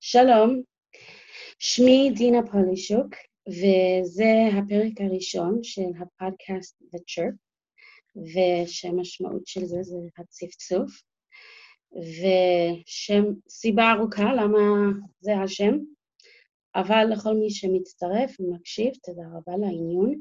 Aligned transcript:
שלום, 0.00 0.62
שמי 1.58 2.10
דינה 2.16 2.38
פולישוק, 2.52 3.06
וזה 3.48 4.58
הפרק 4.58 5.00
הראשון 5.00 5.58
של 5.62 5.90
הפודקאסט 6.00 6.82
The 6.82 6.98
Chirp, 6.98 7.36
ושהמשמעות 8.16 9.46
של 9.46 9.64
זה 9.64 9.82
זה 9.82 9.96
הצפצוף, 10.18 11.02
וסיבה 13.46 13.92
ארוכה 13.92 14.34
למה 14.34 14.58
זה 15.20 15.36
השם, 15.36 15.74
אבל 16.74 17.04
לכל 17.12 17.34
מי 17.34 17.50
שמצטרף 17.50 18.40
ומקשיב, 18.40 18.92
תודה 19.04 19.22
רבה 19.32 19.56
לעניון. 19.56 20.20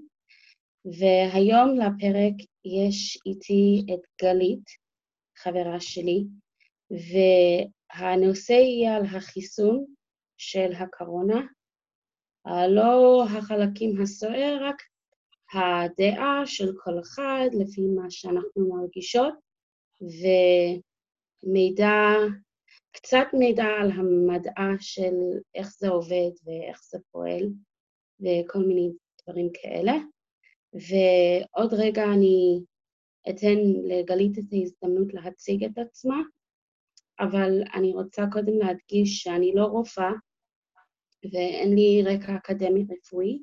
והיום 0.85 1.69
לפרק 1.77 2.33
יש 2.65 3.17
איתי 3.25 3.93
את 3.93 3.99
גלית, 4.21 4.84
חברה 5.37 5.79
שלי, 5.79 6.23
והנושא 6.91 8.53
יהיה 8.53 8.95
על 8.95 9.05
החיסון 9.05 9.85
של 10.37 10.71
הקורונה, 10.73 11.41
לא 12.69 13.23
החלקים 13.25 14.01
הסוער, 14.01 14.57
רק 14.61 14.75
הדעה 15.53 16.41
של 16.45 16.71
כל 16.83 16.99
אחד 16.99 17.47
לפי 17.53 17.81
מה 17.81 18.09
שאנחנו 18.09 18.69
מרגישות, 18.69 19.33
ומידע, 21.43 21.93
קצת 22.91 23.27
מידע 23.33 23.65
על 23.81 23.91
המדעה 23.91 24.71
של 24.79 25.13
איך 25.55 25.69
זה 25.77 25.89
עובד 25.89 26.31
ואיך 26.43 26.81
זה 26.83 26.97
פועל, 27.11 27.43
וכל 28.19 28.59
מיני 28.59 28.89
דברים 29.23 29.49
כאלה. 29.53 29.93
ועוד 30.73 31.73
רגע 31.73 32.03
אני 32.03 32.59
אתן 33.29 33.57
לגלית 33.83 34.37
את 34.37 34.53
ההזדמנות 34.53 35.13
להציג 35.13 35.63
את 35.63 35.77
עצמה, 35.77 36.21
אבל 37.19 37.63
אני 37.73 37.93
רוצה 37.93 38.25
קודם 38.31 38.57
להדגיש 38.57 39.23
שאני 39.23 39.51
לא 39.55 39.65
רופאה 39.65 40.11
ואין 41.33 41.75
לי 41.75 42.03
רקע 42.05 42.35
אקדמי 42.35 42.85
רפואי, 42.89 43.39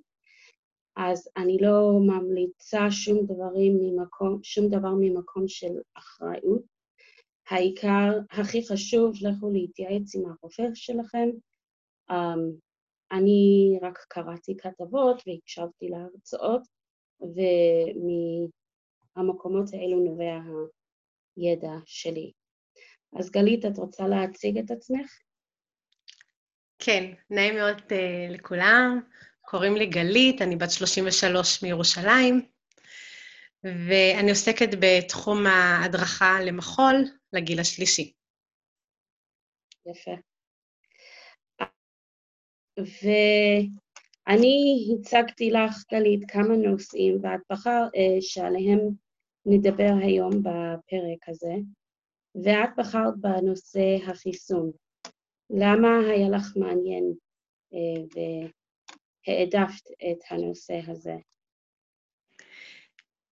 אז 0.96 1.28
אני 1.36 1.56
לא 1.60 1.98
ממליצה 2.06 2.90
שום, 2.90 3.26
דברים 3.26 3.78
ממקום, 3.80 4.38
שום 4.42 4.68
דבר 4.68 4.92
ממקום 5.00 5.48
של 5.48 5.72
אחריות. 5.94 6.62
העיקר, 7.50 8.18
הכי 8.30 8.66
חשוב, 8.68 9.14
לכו 9.22 9.50
להתייעץ 9.50 10.14
עם 10.14 10.22
הרופא 10.30 10.62
שלכם. 10.74 11.28
Um, 12.10 12.14
אני 13.12 13.78
רק 13.82 13.98
קראתי 14.08 14.56
כתבות 14.56 15.22
והקשבתי 15.26 15.88
להרצאות, 15.88 16.62
ומהמקומות 19.16 19.68
האלו 19.72 20.00
נובע 20.00 20.38
הידע 21.36 21.72
שלי. 21.86 22.32
אז 23.18 23.30
גלית, 23.30 23.64
את 23.64 23.78
רוצה 23.78 24.08
להציג 24.08 24.58
את 24.58 24.70
עצמך? 24.70 25.20
כן, 26.78 27.12
נעים 27.30 27.54
מאוד 27.54 27.78
uh, 27.78 27.94
לכולם. 28.30 29.00
קוראים 29.40 29.76
לי 29.76 29.86
גלית, 29.86 30.42
אני 30.42 30.56
בת 30.56 30.70
33 30.70 31.62
מירושלים, 31.62 32.48
ואני 33.64 34.30
עוסקת 34.30 34.68
בתחום 34.80 35.46
ההדרכה 35.46 36.40
למחול 36.40 36.94
לגיל 37.32 37.60
השלישי. 37.60 38.12
יפה. 39.86 40.12
ואני 44.26 44.88
הצגתי 44.94 45.50
לך, 45.50 45.84
גלית, 45.92 46.30
כמה 46.30 46.56
נושאים, 46.56 47.18
ואת 47.22 47.40
בחר 47.50 47.86
uh, 47.86 48.20
שעליהם 48.20 48.80
נדבר 49.46 49.92
היום 50.02 50.30
בפרק 50.30 51.28
הזה, 51.28 51.54
ואת 52.44 52.70
בחרת 52.76 53.14
בנושא 53.16 53.96
החיסון. 54.06 54.70
למה 55.50 55.88
היה 56.10 56.28
לך 56.28 56.56
מעניין 56.56 57.12
uh, 57.74 58.16
והעדפת 59.26 59.86
את 59.86 60.18
הנושא 60.30 60.80
הזה? 60.86 61.16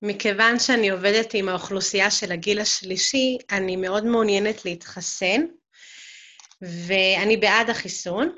מכיוון 0.02 0.58
שאני 0.58 0.90
עובדת 0.90 1.34
עם 1.34 1.48
האוכלוסייה 1.48 2.10
של 2.10 2.32
הגיל 2.32 2.60
השלישי, 2.60 3.38
אני 3.50 3.76
מאוד 3.76 4.04
מעוניינת 4.04 4.64
להתחסן, 4.64 5.46
ואני 6.62 7.36
בעד 7.36 7.70
החיסון, 7.70 8.34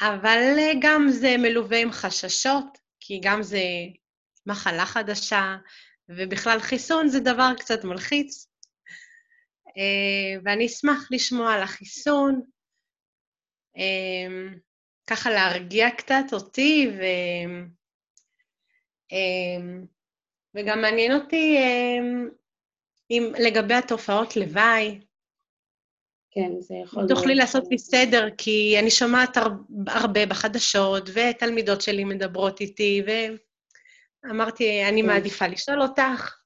אבל 0.00 0.56
גם 0.80 1.08
זה 1.08 1.36
מלווה 1.38 1.78
עם 1.78 1.92
חששות, 1.92 2.78
כי 3.00 3.20
גם 3.22 3.42
זה 3.42 3.62
מחלה 4.46 4.86
חדשה, 4.86 5.56
ובכלל 6.08 6.60
חיסון 6.60 7.08
זה 7.08 7.20
דבר 7.20 7.50
קצת 7.58 7.84
מלחיץ. 7.84 8.48
ואני 10.44 10.66
אשמח 10.66 11.08
לשמוע 11.10 11.52
על 11.52 11.62
החיסון, 11.62 12.42
ככה 15.06 15.30
להרגיע 15.30 15.90
קצת 15.90 16.24
אותי, 16.32 16.90
ו... 16.98 17.02
וגם 20.54 20.80
מעניין 20.80 21.12
אותי 21.12 21.56
אם 23.10 23.32
לגבי 23.38 23.74
התופעות 23.74 24.36
לוואי. 24.36 25.00
כן, 26.34 26.60
זה 26.60 26.74
יכול 26.74 27.02
להיות. 27.02 27.16
תוכלי 27.16 27.34
לעשות 27.34 27.64
לי 27.70 27.78
סדר, 27.78 28.28
כי 28.38 28.76
אני 28.78 28.90
שומעת 28.90 29.36
הרבה 29.86 30.26
בחדשות, 30.26 31.08
ותלמידות 31.14 31.80
שלי 31.80 32.04
מדברות 32.04 32.60
איתי, 32.60 33.02
ואמרתי, 34.24 34.84
אני 34.88 35.00
כן. 35.02 35.06
מעדיפה 35.06 35.46
לשאול 35.46 35.82
אותך. 35.82 36.36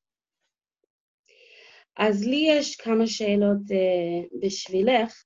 אז 1.96 2.26
לי 2.26 2.46
יש 2.50 2.76
כמה 2.76 3.06
שאלות 3.06 3.58
uh, 3.68 4.38
בשבילך, 4.42 5.24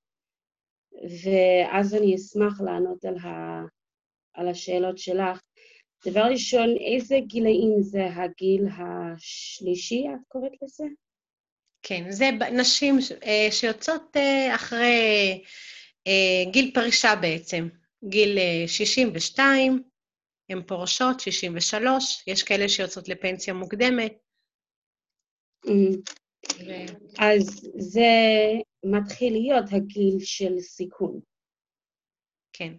ואז 1.24 1.94
אני 1.94 2.14
אשמח 2.14 2.60
לענות 2.60 3.04
על, 3.04 3.18
ה... 3.18 3.60
על 4.34 4.48
השאלות 4.48 4.98
שלך. 4.98 5.40
דבר 6.06 6.24
ראשון, 6.30 6.68
איזה 6.94 7.16
גילאים 7.26 7.82
זה 7.82 8.06
הגיל 8.06 8.66
השלישי, 8.78 10.04
את 10.14 10.28
קוראת 10.28 10.52
לזה? 10.62 10.84
כן, 11.82 12.10
זה 12.10 12.30
נשים 12.52 12.98
אה, 13.24 13.48
שיוצאות 13.50 14.16
אה, 14.16 14.54
אחרי 14.54 15.42
אה, 16.06 16.50
גיל 16.52 16.70
פרישה 16.74 17.14
בעצם, 17.22 17.68
גיל 18.04 18.38
62, 18.66 19.82
הן 20.48 20.62
פורשות, 20.66 21.20
63, 21.20 22.24
יש 22.26 22.42
כאלה 22.42 22.68
שיוצאות 22.68 23.08
לפנסיה 23.08 23.54
מוקדמת. 23.54 24.12
ו... 26.66 26.70
אז 27.18 27.70
זה 27.78 28.10
מתחיל 28.84 29.32
להיות 29.32 29.64
הגיל 29.72 30.18
של 30.20 30.60
סיכון. 30.60 31.20
כן. 32.52 32.74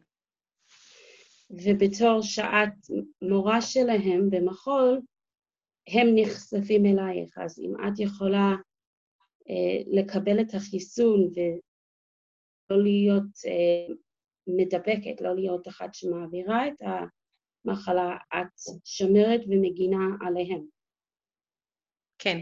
ובתור 1.50 2.22
שעת 2.22 2.74
מורה 3.22 3.62
שלהם 3.62 4.30
במחול, 4.30 5.02
הם 5.88 6.08
נחשפים 6.16 6.86
אלייך, 6.86 7.38
אז 7.38 7.60
אם 7.60 7.74
את 7.88 8.00
יכולה 8.00 8.56
לקבל 9.88 10.42
את 10.42 10.54
החיסון 10.54 11.32
ולא 11.36 12.84
להיות 12.84 13.32
אה, 13.46 13.94
מדבקת, 14.48 15.22
לא 15.22 15.36
להיות 15.36 15.68
אחת 15.68 15.94
שמעבירה 15.94 16.68
את 16.68 16.82
המחלה, 17.66 18.18
את 18.34 18.60
שומרת 18.86 19.42
ומגינה 19.48 20.06
עליהם. 20.22 20.66
כן. 22.18 22.40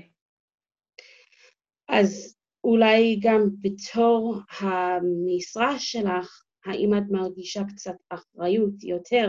אז 1.87 2.37
אולי 2.63 3.19
גם 3.21 3.49
בתור 3.61 4.35
המשרה 4.59 5.79
שלך, 5.79 6.43
האם 6.65 6.93
את 6.97 7.03
מרגישה 7.11 7.61
קצת 7.75 7.95
אחריות 8.09 8.83
יותר 8.83 9.27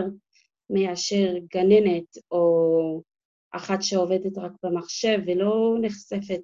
מאשר 0.69 1.33
גננת 1.53 2.17
או 2.31 3.01
אחת 3.51 3.81
שעובדת 3.81 4.37
רק 4.37 4.51
במחשב 4.63 5.19
ולא 5.27 5.77
נחשפת 5.81 6.41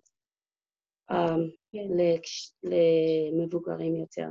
למבוגרים 2.64 3.96
יותר? 3.96 4.28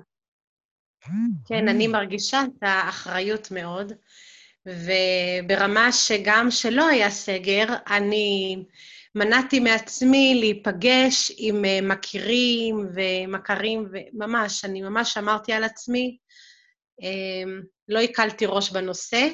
כן, 1.49 1.69
אני 1.69 1.89
מרגישה 1.89 2.43
את 2.43 2.63
האחריות 2.63 3.51
מאוד, 3.51 3.93
וברמה 4.67 5.93
שגם 5.93 6.51
שלא 6.51 6.89
היה 6.89 7.11
סגר, 7.11 7.67
אני 7.91 8.57
מנעתי 9.15 9.61
מעצמי 9.61 10.37
להיפגש 10.41 11.33
עם 11.37 11.65
אה, 11.65 11.79
מכירים 11.83 12.89
ומכרים, 12.95 13.89
וממש, 13.93 14.65
אני 14.65 14.83
ממש 14.83 15.19
אמרתי 15.19 15.53
על 15.53 15.65
עצמי, 15.65 16.19
אמ, 17.03 17.63
לא 17.89 17.99
הקלתי 17.99 18.47
ראש 18.47 18.71
בנושא 18.71 19.29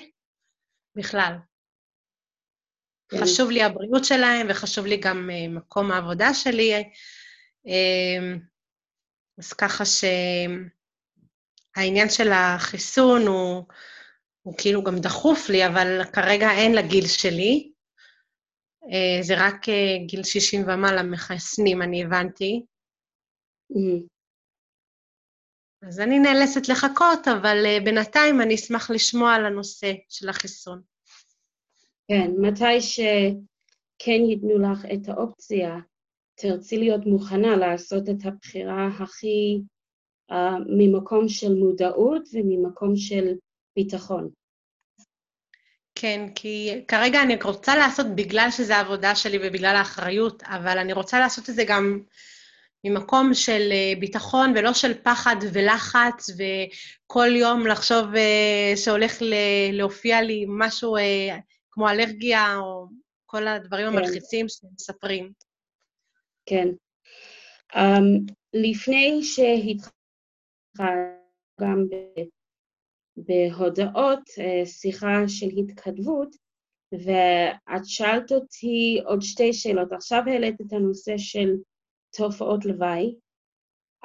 בכלל. 0.96 1.36
כן. 3.08 3.16
חשוב 3.22 3.50
לי 3.50 3.62
הבריאות 3.62 4.04
שלהם 4.04 4.46
וחשוב 4.50 4.86
לי 4.86 4.96
גם 4.96 5.30
אה, 5.30 5.48
מקום 5.48 5.92
העבודה 5.92 6.34
שלי. 6.34 6.72
אמ, 7.66 8.38
אז 9.38 9.52
ככה 9.52 9.84
שהעניין 11.74 12.08
של 12.08 12.32
החיסון 12.32 13.26
הוא, 13.26 13.64
הוא 14.42 14.54
כאילו 14.58 14.82
גם 14.82 14.98
דחוף 14.98 15.48
לי, 15.48 15.66
אבל 15.66 16.04
כרגע 16.12 16.50
אין 16.50 16.74
לגיל 16.74 17.06
שלי. 17.06 17.72
אה, 18.92 19.22
זה 19.22 19.34
רק 19.38 19.68
אה, 19.68 19.96
גיל 20.06 20.22
60 20.22 20.62
ומעלה 20.62 21.02
מחסנים, 21.02 21.82
אני 21.82 22.04
הבנתי. 22.04 22.64
Mm-hmm. 23.72 24.14
אז 25.88 26.00
אני 26.00 26.18
נאלצת 26.18 26.68
לחכות, 26.68 27.28
אבל 27.28 27.56
uh, 27.64 27.84
בינתיים 27.84 28.40
אני 28.40 28.54
אשמח 28.54 28.90
לשמוע 28.90 29.34
על 29.34 29.46
הנושא 29.46 29.92
של 30.08 30.28
החיסון. 30.28 30.82
כן, 32.08 32.30
מתי 32.40 32.80
שכן 32.80 34.20
ייתנו 34.30 34.58
לך 34.58 34.84
את 34.84 35.08
האופציה, 35.08 35.76
תרצי 36.34 36.78
להיות 36.78 37.06
מוכנה 37.06 37.56
לעשות 37.56 38.08
את 38.08 38.24
הבחירה 38.24 38.88
הכי 39.00 39.60
uh, 40.30 40.34
ממקום 40.66 41.28
של 41.28 41.54
מודעות 41.54 42.28
וממקום 42.32 42.96
של 42.96 43.34
ביטחון. 43.76 44.30
כן, 45.94 46.28
כי 46.34 46.84
כרגע 46.88 47.22
אני 47.22 47.36
רוצה 47.44 47.76
לעשות 47.76 48.06
בגלל 48.14 48.48
שזו 48.50 48.74
העבודה 48.74 49.14
שלי 49.14 49.38
ובגלל 49.42 49.76
האחריות, 49.76 50.42
אבל 50.42 50.78
אני 50.78 50.92
רוצה 50.92 51.20
לעשות 51.20 51.50
את 51.50 51.54
זה 51.54 51.64
גם 51.64 52.00
ממקום 52.84 53.34
של 53.34 53.68
אה, 53.72 53.92
ביטחון 54.00 54.52
ולא 54.56 54.72
של 54.72 54.94
פחד 55.02 55.36
ולחץ, 55.52 56.30
וכל 56.30 57.36
יום 57.36 57.66
לחשוב 57.66 58.14
אה, 58.14 58.72
שהולך 58.76 59.22
להופיע 59.72 60.22
לי 60.22 60.44
משהו 60.48 60.96
כמו 61.70 61.88
אלרגיה, 61.88 62.56
או 62.56 62.86
כל 63.26 63.48
הדברים 63.48 63.90
כן. 63.90 63.96
המלחיצים 63.96 64.46
שמספרים. 64.48 65.43
כן. 66.46 66.68
Um, 67.72 68.32
לפני 68.52 69.22
שהתחלתי 69.22 69.94
גם 71.60 71.86
בהודעות, 73.16 74.20
שיחה 74.64 75.28
של 75.28 75.46
התכתבות, 75.58 76.36
ואת 76.92 77.84
שאלת 77.84 78.32
אותי 78.32 79.00
עוד 79.04 79.22
שתי 79.22 79.52
שאלות. 79.52 79.92
עכשיו 79.92 80.22
העלית 80.26 80.60
את 80.60 80.72
הנושא 80.72 81.18
של 81.18 81.50
תופעות 82.16 82.64
לוואי, 82.64 83.14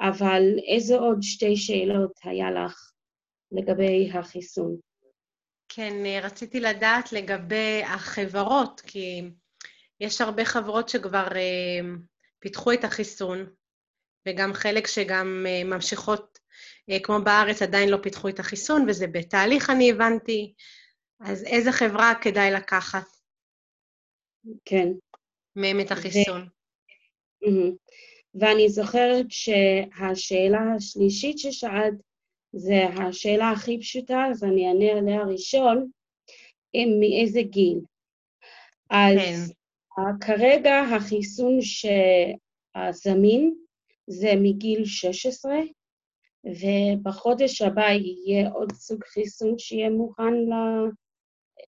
אבל 0.00 0.42
איזה 0.66 0.94
עוד 0.94 1.18
שתי 1.22 1.56
שאלות 1.56 2.12
היה 2.22 2.50
לך 2.50 2.92
לגבי 3.52 4.10
החיסון? 4.10 4.76
כן, 5.68 5.92
רציתי 6.22 6.60
לדעת 6.60 7.12
לגבי 7.12 7.82
החברות, 7.84 8.80
כי 8.80 9.22
יש 10.00 10.20
הרבה 10.20 10.44
חברות 10.44 10.88
שכבר 10.88 11.26
uh, 11.26 12.00
פיתחו 12.40 12.72
את 12.72 12.84
החיסון, 12.84 13.46
וגם 14.28 14.52
חלק 14.52 14.86
שגם 14.86 15.46
uh, 15.46 15.64
ממשיכות, 15.64 16.38
uh, 16.90 16.94
כמו 17.02 17.16
בארץ, 17.24 17.62
עדיין 17.62 17.88
לא 17.88 17.96
פיתחו 18.02 18.28
את 18.28 18.38
החיסון, 18.38 18.88
וזה 18.88 19.06
בתהליך, 19.06 19.70
אני 19.70 19.90
הבנתי. 19.90 20.54
אז 21.20 21.44
איזה 21.44 21.72
חברה 21.72 22.12
כדאי 22.22 22.50
לקחת? 22.50 23.04
כן. 24.64 24.88
מהם 25.56 25.80
את 25.80 25.90
החיסון. 25.90 26.48
ו... 27.42 27.48
ואני 28.34 28.68
זוכרת 28.68 29.26
שהשאלה 29.28 30.60
השלישית 30.76 31.38
ששאלת 31.38 31.94
זה 32.52 32.84
השאלה 32.84 33.50
הכי 33.50 33.80
פשוטה, 33.80 34.24
אז 34.30 34.44
אני 34.44 34.68
אענה 34.68 34.98
עליה 34.98 35.22
ראשון, 35.22 35.90
מאיזה 37.00 37.42
גיל. 37.42 37.80
אז 38.90 39.18
כן. 39.18 39.59
כרגע 40.20 40.80
החיסון 40.80 41.58
שהזמין 41.60 43.54
זה 44.06 44.32
מגיל 44.36 44.84
16, 44.84 45.52
ובחודש 46.44 47.62
הבא 47.62 47.88
יהיה 47.90 48.50
עוד 48.50 48.72
סוג 48.72 49.04
חיסון 49.04 49.58
שיהיה 49.58 49.90
מוכן 49.90 50.34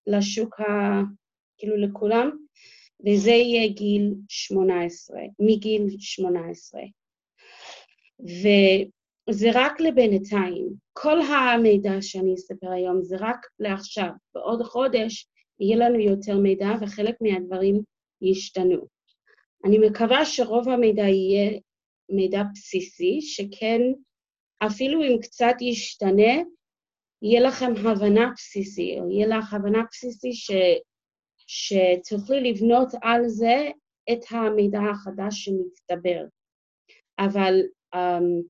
לשוק, 0.06 0.60
ה... 0.60 0.64
כאילו 1.58 1.76
לכולם, 1.76 2.30
וזה 3.06 3.30
יהיה 3.30 3.69
גיל 3.69 4.14
18, 4.28 5.20
מגיל 5.38 5.86
18. 5.98 6.80
וזה 8.20 9.50
רק 9.54 9.80
לבינתיים. 9.80 10.69
כל 10.92 11.20
המידע 11.20 11.92
שאני 12.00 12.34
אספר 12.34 12.70
היום 12.70 13.02
זה 13.02 13.16
רק 13.20 13.46
לעכשיו. 13.58 14.10
בעוד 14.34 14.62
חודש 14.62 15.26
יהיה 15.60 15.76
לנו 15.76 16.00
יותר 16.00 16.38
מידע 16.38 16.70
וחלק 16.80 17.14
מהדברים 17.20 17.82
ישתנו. 18.22 18.86
אני 19.64 19.78
מקווה 19.78 20.24
שרוב 20.24 20.69
המידע 20.69 21.02
יהיה 21.02 21.58
מידע 22.08 22.42
בסיסי, 22.54 23.20
שכן 23.20 23.80
אפילו 24.66 25.02
אם 25.02 25.19
קצת 25.22 25.54
ישתנה, 25.60 26.42
יהיה 27.22 27.40
לכם 27.40 27.72
הבנה 27.86 28.30
בסיסי, 28.36 28.96
או 29.00 29.10
יהיה 29.10 29.26
לך 29.26 29.54
הבנה 29.54 29.82
בסיסי 29.90 30.32
ש... 30.32 30.50
שתוכלי 31.46 32.52
לבנות 32.52 32.88
על 33.02 33.28
זה 33.28 33.70
את 34.12 34.20
המידע 34.30 34.80
החדש 34.90 35.44
שמצטבר. 35.44 36.24
אבל 37.19 37.60
um, 37.94 38.42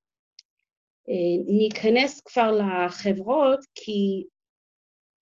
ניכנס 1.47 2.21
כבר 2.21 2.51
לחברות, 2.51 3.61
כי 3.75 4.25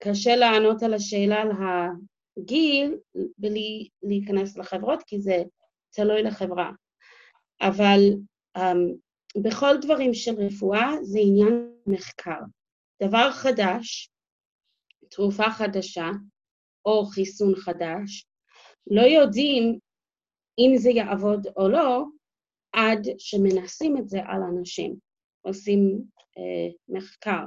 קשה 0.02 0.36
לענות 0.36 0.82
על 0.82 0.94
השאלה 0.94 1.42
על 1.42 1.50
הגיל 2.36 2.96
בלי 3.38 3.88
להיכנס 4.02 4.56
לחברות, 4.56 5.02
כי 5.06 5.20
זה 5.20 5.42
תלוי 5.90 6.22
לחברה. 6.22 6.70
אבל 7.60 8.00
um, 8.58 8.96
בכל 9.42 9.74
דברים 9.82 10.14
של 10.14 10.34
רפואה 10.34 10.92
זה 11.02 11.18
עניין 11.22 11.72
מחקר. 11.86 12.40
דבר 13.02 13.30
חדש, 13.32 14.10
תרופה 15.10 15.50
חדשה, 15.50 16.08
או 16.84 17.04
חיסון 17.04 17.56
חדש, 17.56 18.26
לא 18.90 19.02
יודעים 19.02 19.78
אם 20.58 20.76
זה 20.76 20.90
יעבוד 20.90 21.46
או 21.56 21.68
לא, 21.68 22.04
עד 22.72 23.08
שמנסים 23.18 23.96
את 23.98 24.08
זה 24.08 24.18
על 24.26 24.42
אנשים, 24.42 24.96
עושים 25.42 26.02
אה, 26.38 26.72
מחקר. 26.88 27.44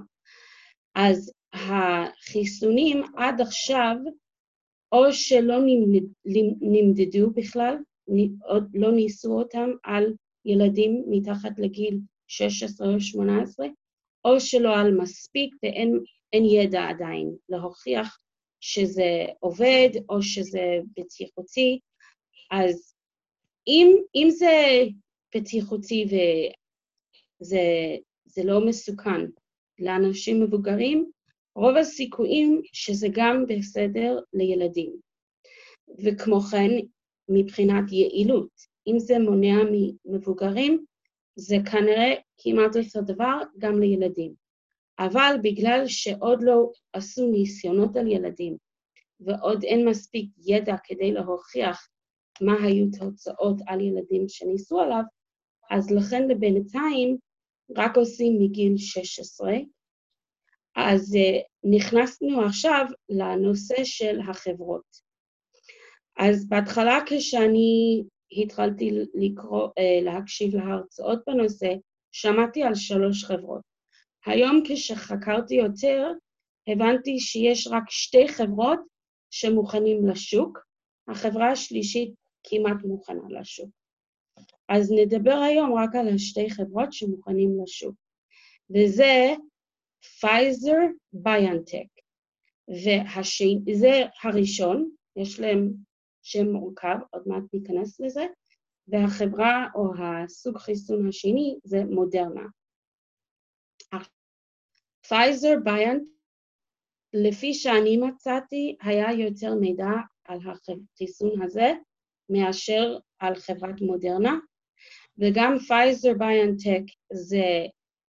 אז 0.96 1.34
החיסונים 1.54 3.04
עד 3.18 3.42
עכשיו, 3.42 3.96
או 4.94 5.14
שלא 5.14 5.56
נמד, 5.66 6.04
נמדדו 6.62 7.30
בכלל, 7.30 7.76
עוד 8.48 8.68
לא 8.74 8.92
ניסו 8.92 9.40
אותם 9.40 9.70
על 9.84 10.14
ילדים 10.46 11.04
מתחת 11.10 11.60
לגיל 11.60 12.00
16 12.28 12.94
או 12.94 13.00
18, 13.00 13.68
או 14.26 14.40
שלא 14.40 14.76
על 14.78 14.98
מספיק 14.98 15.56
ואין 15.64 16.46
ידע 16.46 16.90
עדיין 16.90 17.36
להוכיח 17.50 18.18
שזה 18.60 19.26
עובד 19.40 19.90
או 20.10 20.22
שזה 20.22 20.80
בטיחותי, 20.98 21.80
אז 22.52 22.96
אם, 23.68 23.96
אם 24.16 24.28
זה 24.30 24.84
בטיחותי 25.36 26.06
וזה 27.42 28.44
לא 28.44 28.66
מסוכן 28.66 29.22
לאנשים 29.80 30.44
מבוגרים, 30.44 31.12
רוב 31.56 31.78
הסיכויים 31.78 32.62
שזה 32.74 33.08
גם 33.12 33.46
בסדר 33.48 34.20
לילדים. 34.34 34.96
וכמו 36.04 36.40
כן, 36.40 36.70
מבחינת 37.30 37.92
יעילות, 37.92 38.52
אם 38.88 39.00
זה 39.00 39.20
מונע 39.20 39.56
ממבוגרים, 39.72 40.86
זה 41.36 41.56
כנראה 41.72 42.14
כמעט 42.38 42.76
אותו 42.76 43.02
דבר 43.02 43.42
גם 43.58 43.80
לילדים. 43.80 44.34
אבל 45.00 45.36
בגלל 45.44 45.84
שעוד 45.88 46.44
לא 46.44 46.72
עשו 46.94 47.32
ניסיונות 47.32 47.96
על 47.96 48.08
ילדים 48.08 48.58
ועוד 49.20 49.64
אין 49.64 49.90
מספיק 49.90 50.30
ידע 50.46 50.76
כדי 50.84 51.12
להוכיח 51.12 51.90
מה 52.42 52.54
היו 52.64 52.86
תוצאות 53.00 53.58
על 53.68 53.82
ילדים 53.82 54.26
שניסו 54.28 54.80
עליו, 54.80 55.04
אז 55.72 55.92
לכן 55.92 56.28
לבינתיים 56.28 57.18
רק 57.78 57.98
עושים 57.98 58.40
מגיל 58.40 58.78
16. 58.78 59.54
אז 60.76 61.16
uh, 61.16 61.44
נכנסנו 61.64 62.42
עכשיו 62.46 62.86
לנושא 63.10 63.84
של 63.84 64.20
החברות. 64.30 65.04
אז 66.18 66.50
בהתחלה 66.50 67.00
כשאני 67.06 68.04
התחלתי 68.32 68.92
לקרוא, 69.14 69.68
uh, 69.68 70.04
להקשיב 70.04 70.56
להרצאות 70.56 71.20
בנושא, 71.28 71.74
שמעתי 72.12 72.64
על 72.64 72.76
שלוש 72.76 73.24
חברות. 73.26 73.62
היום 74.26 74.64
כשחקרתי 74.68 75.56
יותר, 75.56 76.12
הבנתי 76.68 77.20
שיש 77.20 77.68
רק 77.68 77.84
שתי 77.90 78.28
חברות 78.28 78.80
שמוכנים 79.32 80.08
לשוק, 80.08 80.60
החברה 81.08 81.52
השלישית 81.52 82.14
כמעט 82.44 82.84
מוכנה 82.86 83.40
לשוק. 83.40 83.70
אז 84.70 84.92
נדבר 84.92 85.34
היום 85.34 85.74
רק 85.74 85.96
על 85.96 86.08
השתי 86.16 86.50
חברות 86.50 86.94
שמוכנים 86.94 87.50
לשוק, 87.64 87.96
וזה 88.76 89.34
פייזר 90.24 90.78
ביונטק. 91.14 91.88
וזה 92.70 94.00
הראשון, 94.24 94.90
יש 95.16 95.40
להם 95.40 95.74
שם 96.22 96.48
מורכב, 96.48 96.96
עוד 97.12 97.24
מעט 97.26 97.44
ניכנס 97.54 98.00
לזה, 98.00 98.26
והחברה 98.88 99.68
או 99.76 99.86
הסוג 99.98 100.58
חיסון 100.58 101.08
השני 101.08 101.56
זה 101.64 101.86
מודרנה. 101.86 102.46
פייזר 105.08 105.54
ביונטק, 105.64 106.04
לפי 107.14 107.54
שאני 107.54 107.98
מצאתי, 107.98 108.78
היה 108.82 109.12
יותר 109.12 109.56
מידע 109.56 109.92
על 110.26 110.40
החיסון 110.48 111.42
הזה 111.42 111.74
מאשר 112.30 112.98
על 113.20 113.36
חברת 113.36 113.82
מודרנה, 113.82 114.38
וגם 115.18 115.60
פייזר 115.68 116.14
ביונטק 116.18 116.84
זה, 117.14 117.46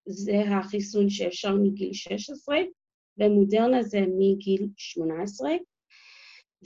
זה 0.07 0.41
החיסון 0.41 1.11
שאפשר 1.11 1.55
מגיל 1.55 1.93
16, 1.93 2.57
ומודרנה 3.19 3.83
זה 3.83 4.01
מגיל 4.01 4.69
18. 4.77 5.51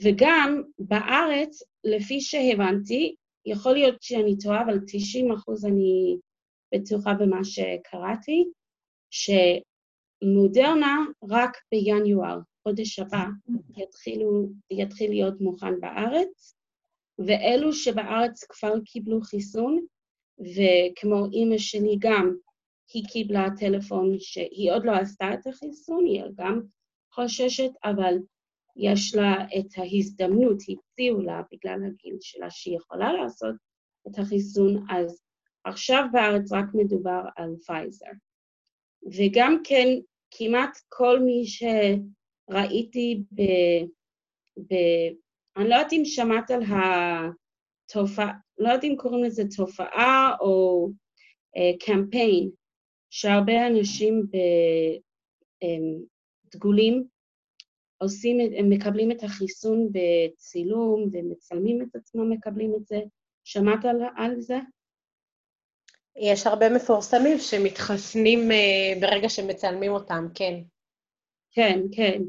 וגם 0.03 0.63
בארץ, 0.79 1.63
לפי 1.83 2.21
שהבנתי, 2.21 3.15
יכול 3.45 3.73
להיות 3.73 4.03
שאני 4.03 4.37
טועה, 4.37 4.63
אבל 4.63 4.79
90 4.87 5.31
אחוז 5.31 5.65
אני 5.65 6.17
בטוחה 6.73 7.13
במה 7.13 7.43
שקראתי, 7.43 8.45
שמודרנה 9.11 10.97
רק 11.29 11.57
בינואר, 11.71 12.39
חודש 12.63 12.99
הבא, 12.99 13.25
יתחילו, 13.77 14.49
יתחיל 14.71 15.09
להיות 15.09 15.41
מוכן 15.41 15.79
בארץ, 15.79 16.55
ואלו 17.19 17.73
שבארץ 17.73 18.43
כבר 18.43 18.73
קיבלו 18.85 19.21
חיסון, 19.21 19.85
וכמו 20.39 21.25
אימא 21.33 21.57
שלי 21.57 21.95
גם, 21.99 22.35
היא 22.93 23.03
קיבלה 23.07 23.47
טלפון 23.59 24.15
שהיא 24.19 24.71
עוד 24.71 24.85
לא 24.85 24.91
עשתה 24.91 25.33
את 25.33 25.47
החיסון, 25.47 26.05
היא 26.05 26.23
גם 26.35 26.61
חוששת, 27.13 27.71
אבל 27.83 28.13
יש 28.75 29.15
לה 29.15 29.33
את 29.59 29.77
ההזדמנות, 29.77 30.57
הציעו 30.61 31.21
לה 31.21 31.41
בגלל 31.51 31.79
הגיל 31.85 32.17
שלה 32.21 32.49
שהיא 32.49 32.77
יכולה 32.77 33.13
לעשות 33.13 33.55
את 34.07 34.19
החיסון, 34.19 34.85
אז 34.89 35.21
עכשיו 35.63 36.05
בארץ 36.11 36.51
רק 36.51 36.65
מדובר 36.73 37.21
על 37.35 37.55
פייזר. 37.65 38.11
וגם 39.17 39.57
כן, 39.63 39.87
כמעט 40.31 40.77
כל 40.89 41.19
מי 41.19 41.43
שראיתי 41.45 43.23
ב... 43.31 43.41
ב 44.57 44.73
אני 45.57 45.69
לא 45.69 45.75
יודעת 45.75 45.93
אם 45.93 46.05
שמעת 46.05 46.51
על 46.51 46.61
התופעה, 46.63 48.33
לא 48.57 48.67
יודעת 48.67 48.83
אם 48.83 48.95
קוראים 48.97 49.23
לזה 49.23 49.43
תופעה 49.57 50.35
או 50.39 50.87
uh, 51.57 51.85
קמפיין, 51.85 52.49
שהרבה 53.09 53.67
אנשים 53.67 54.23
בדגולים 56.45 57.07
עושים, 57.97 58.37
הם 58.57 58.69
מקבלים 58.69 59.11
את 59.11 59.23
החיסון 59.23 59.89
בצילום 59.91 61.09
ומצלמים 61.11 61.81
את 61.81 61.95
עצמם 61.95 62.29
מקבלים 62.29 62.75
את 62.75 62.85
זה. 62.85 62.99
שמעת 63.43 63.85
על, 63.85 64.01
על 64.17 64.41
זה? 64.41 64.57
יש 66.15 66.47
הרבה 66.47 66.69
מפורסמים 66.69 67.39
שמתחסנים 67.39 68.39
uh, 68.51 69.01
ברגע 69.01 69.29
שמצלמים 69.29 69.91
אותם, 69.91 70.27
כן. 70.35 70.53
כן, 71.51 71.79
כן. 71.91 72.21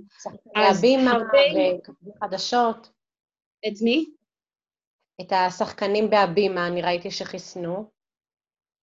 הבימה 0.57 1.19
וכתבי 1.19 2.11
חדשות. 2.21 2.91
את 3.69 3.83
מי? 3.83 4.11
את 5.21 5.33
השחקנים 5.33 6.11
בהבימה, 6.11 6.67
אני 6.67 6.83
ראיתי 6.83 7.11
שחיסנו, 7.11 7.91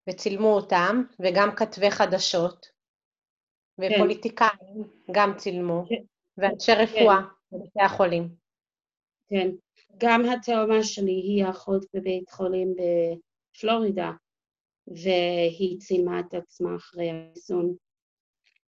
וצילמו 0.10 0.54
אותם, 0.54 1.04
וגם 1.20 1.50
כתבי 1.56 1.92
חדשות, 1.92 2.70
כן. 3.82 3.90
ופוליטיקאים 3.96 4.84
כן. 5.06 5.14
גם 5.14 5.34
צילמו. 5.38 5.86
כן. 5.90 6.04
ואנשי 6.38 6.76
כן. 6.76 6.82
רפואה 6.82 7.22
בבתי 7.52 7.82
החולים. 7.82 8.30
כן, 9.30 9.50
גם 9.98 10.26
התאומה 10.26 10.84
שלי 10.84 11.12
היא 11.12 11.50
אחות 11.50 11.86
בבית 11.94 12.30
חולים 12.30 12.76
בפלורידה, 12.76 14.12
והיא 14.88 15.80
צילמה 15.80 16.20
את 16.20 16.34
עצמה 16.34 16.76
אחרי 16.76 17.12
החיסון. 17.12 17.76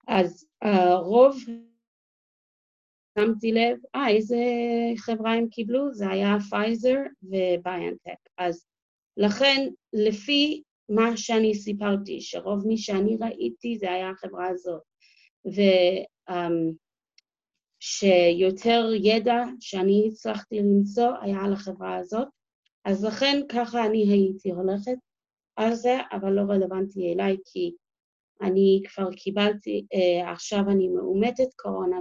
אז 0.08 0.46
uh, 0.64 0.68
רוב, 0.92 1.36
שמתי 3.18 3.52
לב, 3.52 3.78
אה, 3.94 4.08
איזה 4.08 4.36
חברה 4.96 5.34
הם 5.34 5.48
קיבלו? 5.48 5.94
זה 5.94 6.08
היה 6.08 6.36
פייזר 6.50 6.96
וביונטק. 7.22 8.28
אז 8.38 8.66
לכן, 9.16 9.68
לפי 9.92 10.62
מה 10.88 11.16
שאני 11.16 11.54
סיפרתי, 11.54 12.20
שרוב 12.20 12.66
מי 12.66 12.78
שאני 12.78 13.16
ראיתי 13.20 13.78
זה 13.78 13.92
היה 13.92 14.10
החברה 14.10 14.48
הזאת. 14.48 14.82
ו... 15.46 15.60
Um, 16.30 16.76
שיותר 17.80 18.90
ידע 19.02 19.44
שאני 19.60 20.08
הצלחתי 20.08 20.58
למצוא 20.58 21.10
היה 21.20 21.38
על 21.44 21.52
החברה 21.52 21.96
הזאת, 21.96 22.28
אז 22.84 23.04
לכן 23.04 23.40
ככה 23.48 23.86
אני 23.86 24.12
הייתי 24.12 24.50
הולכת 24.50 24.98
על 25.56 25.74
זה, 25.74 25.98
אבל 26.12 26.32
לא 26.32 26.42
רלוונטי 26.52 27.12
אליי, 27.12 27.36
כי 27.44 27.74
אני 28.42 28.82
כבר 28.84 29.12
קיבלתי, 29.12 29.86
אה, 29.94 30.32
עכשיו 30.32 30.60
אני 30.70 30.88
מאומתת 30.88 31.54
קורונה, 31.56 31.96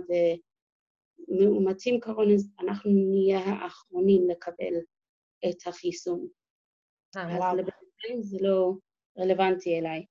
ומאומתים 1.30 2.00
קורונה, 2.00 2.34
אנחנו 2.60 2.92
נהיה 2.92 3.40
האחרונים 3.40 4.30
לקבל 4.30 4.74
את 5.50 5.68
החיסון. 5.68 6.28
אה, 7.18 7.36
אז 7.36 7.42
לבינתיים 8.06 8.22
זה 8.22 8.38
לא 8.42 8.74
רלוונטי 9.20 9.80
אליי. 9.80 10.06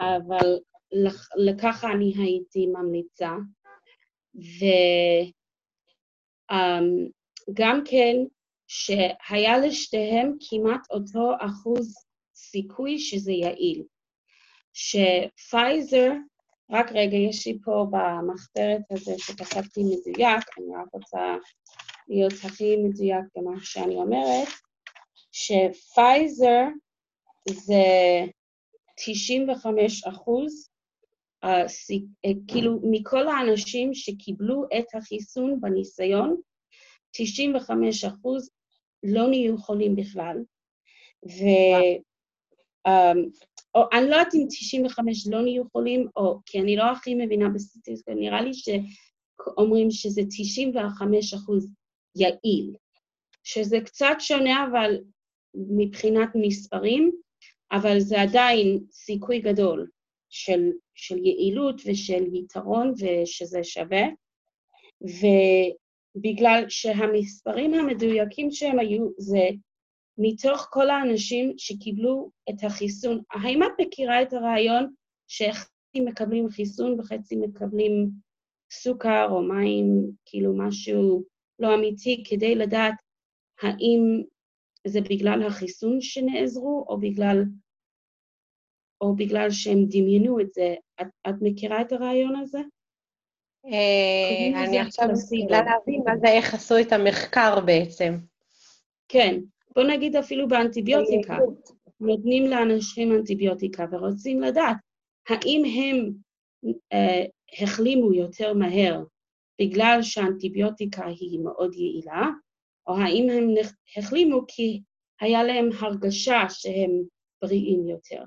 אבל 0.00 0.58
לככה 1.36 1.92
אני 1.92 2.12
הייתי 2.16 2.66
ממליצה. 2.66 3.32
וגם 7.54 7.80
um, 7.80 7.90
כן 7.90 8.16
שהיה 8.66 9.58
לשתיהם 9.58 10.36
כמעט 10.50 10.90
אותו 10.90 11.30
אחוז 11.40 11.94
סיכוי 12.34 12.98
שזה 12.98 13.32
יעיל. 13.32 13.82
שפייזר, 14.72 16.12
רק 16.70 16.92
רגע, 16.92 17.16
יש 17.16 17.46
לי 17.46 17.58
פה 17.64 17.86
במחתרת 17.90 18.82
הזה 18.90 19.12
שכתבתי 19.18 19.80
מדויק, 19.84 20.44
אני 20.58 20.66
רק 20.82 20.88
רוצה 20.92 21.36
להיות 22.08 22.32
הכי 22.44 22.76
מדויק 22.76 23.24
במה 23.36 23.60
שאני 23.60 23.94
אומרת, 23.94 24.48
שפייזר 25.32 26.64
זה 27.48 27.84
95 28.96 30.04
אחוז 30.04 30.68
כאילו 32.48 32.78
מכל 32.82 33.28
האנשים 33.28 33.94
שקיבלו 33.94 34.64
את 34.78 34.94
החיסון 34.94 35.60
בניסיון, 35.60 36.40
95 37.10 38.04
אחוז 38.04 38.50
לא 39.02 39.28
נהיו 39.28 39.58
חולים 39.58 39.96
בכלל. 39.96 40.36
ו... 41.26 41.42
Um, 42.88 43.18
או, 43.74 43.82
אני 43.92 44.10
לא 44.10 44.16
יודעת 44.16 44.34
אם 44.34 44.46
95 44.48 45.26
לא 45.26 45.42
נהיו 45.42 45.62
חולים, 45.72 46.08
או 46.16 46.38
כי 46.46 46.60
אני 46.60 46.76
לא 46.76 46.82
הכי 46.84 47.14
מבינה 47.14 47.48
בסטטיסטיקה, 47.48 48.14
נראה 48.14 48.42
לי 48.42 48.50
שאומרים 48.54 49.90
שזה 49.90 50.22
95 50.28 51.34
אחוז 51.34 51.68
יעיל, 52.16 52.74
שזה 53.44 53.80
קצת 53.84 54.16
שונה 54.18 54.66
אבל 54.66 54.96
מבחינת 55.54 56.28
מספרים, 56.34 57.12
אבל 57.72 58.00
זה 58.00 58.22
עדיין 58.22 58.78
סיכוי 58.90 59.38
גדול. 59.38 59.86
של, 60.34 60.70
של 60.94 61.18
יעילות 61.18 61.82
ושל 61.86 62.34
יתרון 62.34 62.92
ושזה 62.98 63.64
שווה, 63.64 64.02
ובגלל 65.00 66.64
שהמספרים 66.68 67.74
המדויקים 67.74 68.50
שהם 68.50 68.78
היו 68.78 69.08
זה 69.18 69.48
מתוך 70.18 70.68
כל 70.70 70.90
האנשים 70.90 71.52
שקיבלו 71.58 72.30
את 72.50 72.64
החיסון. 72.64 73.20
האם 73.32 73.62
את 73.62 73.68
מכירה 73.80 74.22
את 74.22 74.32
הרעיון 74.32 74.92
שחצי 75.28 76.00
מקבלים 76.04 76.48
חיסון 76.48 77.00
וחצי 77.00 77.36
מקבלים 77.36 78.10
סוכר 78.72 79.26
או 79.30 79.42
מים, 79.42 80.10
כאילו 80.26 80.56
משהו 80.56 81.24
לא 81.58 81.74
אמיתי, 81.74 82.24
כדי 82.26 82.54
לדעת 82.54 82.94
האם 83.62 84.22
זה 84.86 85.00
בגלל 85.00 85.42
החיסון 85.46 86.00
שנעזרו 86.00 86.84
או 86.88 86.98
בגלל 86.98 87.44
או 89.00 89.14
בגלל 89.16 89.50
שהם 89.50 89.84
דמיינו 89.88 90.40
את 90.40 90.52
זה. 90.52 90.74
את, 91.00 91.06
את 91.28 91.34
מכירה 91.40 91.80
את 91.80 91.92
הרעיון 91.92 92.36
הזה? 92.36 92.58
אה, 93.66 94.64
אני 94.64 94.78
עכשיו 94.78 95.08
מנסה 95.08 95.36
להבין 95.50 96.02
מה 96.06 96.16
זה, 96.16 96.28
איך 96.28 96.54
עשו 96.54 96.74
את 96.80 96.92
המחקר 96.92 97.60
בעצם. 97.60 98.14
כן, 99.08 99.40
בוא 99.74 99.82
נגיד 99.82 100.16
אפילו 100.16 100.48
באנטיביוטיקה. 100.48 101.38
נותנים 102.00 102.46
לאנשים 102.46 103.12
אנטיביוטיקה 103.12 103.84
ורוצים 103.92 104.40
לדעת 104.40 104.76
האם 105.28 105.62
הם 105.64 106.12
אה, 106.92 107.24
החלימו 107.62 108.14
יותר 108.14 108.54
מהר 108.54 109.04
בגלל 109.60 109.98
שהאנטיביוטיקה 110.02 111.06
היא 111.06 111.40
מאוד 111.40 111.74
יעילה, 111.74 112.26
או 112.86 112.96
האם 112.96 113.30
הם 113.30 113.48
החלימו 113.96 114.40
כי 114.48 114.82
היה 115.20 115.42
להם 115.42 115.68
הרגשה 115.78 116.42
שהם 116.48 116.90
בריאים 117.42 117.88
יותר. 117.88 118.24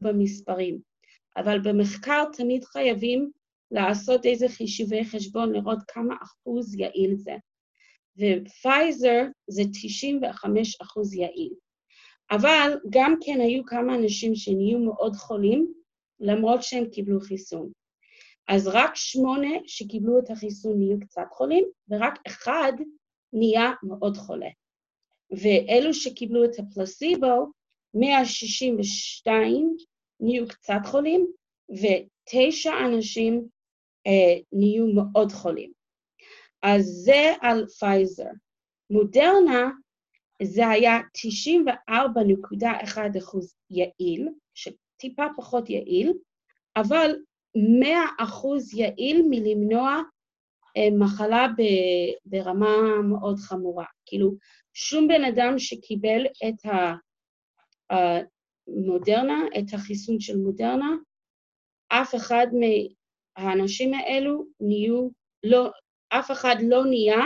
במספרים. 0.00 0.91
אבל 1.36 1.58
במחקר 1.58 2.24
תמיד 2.36 2.64
חייבים 2.64 3.30
לעשות 3.70 4.26
איזה 4.26 4.48
חישובי 4.48 5.04
חשבון, 5.04 5.52
לראות 5.52 5.78
כמה 5.88 6.14
אחוז 6.22 6.74
יעיל 6.74 7.16
זה. 7.16 7.36
ופייזר 8.16 9.22
זה 9.50 9.62
95 9.72 10.80
אחוז 10.80 11.14
יעיל. 11.14 11.52
אבל 12.30 12.78
גם 12.90 13.14
כן 13.20 13.40
היו 13.40 13.64
כמה 13.64 13.94
אנשים 13.94 14.34
שנהיו 14.34 14.78
מאוד 14.78 15.16
חולים, 15.16 15.72
למרות 16.20 16.62
שהם 16.62 16.84
קיבלו 16.90 17.20
חיסון. 17.20 17.70
אז 18.48 18.68
רק 18.68 18.96
שמונה 18.96 19.50
שקיבלו 19.66 20.18
את 20.18 20.30
החיסון 20.30 20.78
נהיו 20.78 21.00
קצת 21.00 21.26
חולים, 21.30 21.64
ורק 21.88 22.18
אחד 22.26 22.72
נהיה 23.32 23.72
מאוד 23.82 24.16
חולה. 24.16 24.48
ואלו 25.30 25.94
שקיבלו 25.94 26.44
את 26.44 26.58
הפלסיבו, 26.58 27.46
162 27.94 29.76
נהיו 30.22 30.48
קצת 30.48 30.80
חולים, 30.84 31.26
ותשע 31.70 32.72
אנשים 32.86 33.48
אה, 34.06 34.40
נהיו 34.52 34.86
מאוד 34.94 35.32
חולים. 35.32 35.72
אז 36.62 36.84
זה 36.84 37.32
על 37.40 37.66
פייזר. 37.66 38.30
מודרנה 38.90 39.70
זה 40.42 40.68
היה 40.68 40.98
94.1 41.88 42.98
אחוז 43.18 43.54
יעיל, 43.70 44.28
שטיפה 44.54 45.26
פחות 45.36 45.70
יעיל, 45.70 46.12
אבל 46.76 47.16
100 47.80 47.98
אחוז 48.18 48.74
יעיל 48.74 49.22
מלמנוע 49.30 50.00
אה, 50.76 50.88
מחלה 50.98 51.46
ברמה 52.24 53.02
מאוד 53.10 53.38
חמורה. 53.38 53.86
כאילו, 54.06 54.34
שום 54.74 55.08
בן 55.08 55.24
אדם 55.24 55.58
שקיבל 55.58 56.26
את 56.26 56.66
המודרנה, 58.76 59.40
את 59.58 59.74
החיסון 59.74 60.20
של 60.20 60.36
מודרנה, 60.36 60.90
אף 61.88 62.14
אחד 62.14 62.46
מהאנשים 62.52 63.94
האלו 63.94 64.46
נהיו, 64.60 65.08
לא, 65.42 65.70
אף 66.08 66.30
אחד 66.30 66.56
לא 66.62 66.84
נהיה 66.84 67.20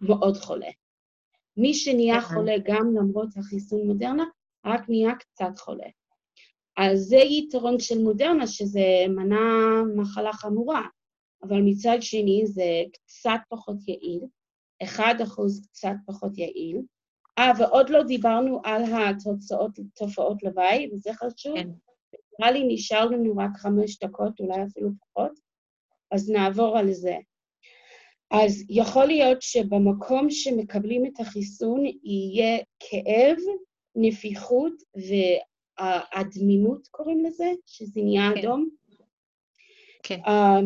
מאוד 0.00 0.36
חולה. 0.36 0.70
מי 1.56 1.74
שנהיה 1.74 2.20
חולה 2.20 2.54
גם 2.64 2.94
למרות 2.96 3.28
החיסון 3.36 3.86
מודרנה, 3.86 4.24
רק 4.66 4.88
נהיה 4.88 5.14
קצת 5.14 5.58
חולה. 5.58 5.88
אז 6.76 7.00
זה 7.00 7.16
יתרון 7.16 7.80
של 7.80 7.98
מודרנה, 7.98 8.46
שזה 8.46 9.04
מנע 9.08 9.82
מחלה 9.96 10.32
חמורה, 10.32 10.82
אבל 11.42 11.60
מצד 11.64 11.98
שני 12.00 12.42
זה 12.46 12.82
קצת 12.92 13.40
פחות 13.48 13.76
יעיל, 13.88 14.20
1% 14.82 14.86
קצת 15.70 15.94
פחות 16.06 16.38
יעיל. 16.38 16.82
אה, 17.38 17.52
ועוד 17.58 17.90
לא 17.90 18.02
דיברנו 18.02 18.60
על 18.64 18.82
התוצאות, 18.84 19.70
תופעות 19.94 20.42
לוואי, 20.42 20.90
וזה 20.92 21.10
חשוב. 21.12 21.56
כן. 21.56 21.68
נראה 22.38 22.50
לי 22.50 22.74
נשאר 22.74 23.06
לנו 23.06 23.36
רק 23.36 23.50
חמש 23.56 23.98
דקות, 23.98 24.40
אולי 24.40 24.62
אפילו 24.62 24.90
פחות, 25.00 25.32
אז 26.10 26.30
נעבור 26.30 26.78
על 26.78 26.92
זה. 26.92 27.16
אז 28.30 28.64
יכול 28.68 29.04
להיות 29.04 29.42
שבמקום 29.42 30.30
שמקבלים 30.30 31.06
את 31.06 31.20
החיסון 31.20 31.84
יהיה 32.02 32.58
כאב, 32.80 33.36
נפיחות 33.96 34.72
והדמימות 35.78 36.88
קוראים 36.90 37.24
לזה, 37.24 37.52
שזה 37.66 38.00
נהיה 38.04 38.30
כן. 38.34 38.38
אדום. 38.38 38.68
כן. 40.02 40.20
Um, 40.24 40.64